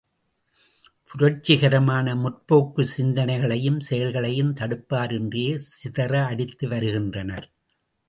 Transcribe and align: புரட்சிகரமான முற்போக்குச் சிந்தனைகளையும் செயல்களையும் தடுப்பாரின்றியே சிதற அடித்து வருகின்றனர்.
புரட்சிகரமான 1.11 2.15
முற்போக்குச் 2.15 2.93
சிந்தனைகளையும் 2.97 3.79
செயல்களையும் 3.79 4.53
தடுப்பாரின்றியே 4.53 5.55
சிதற 5.79 6.25
அடித்து 6.25 6.67
வருகின்றனர். 6.67 7.49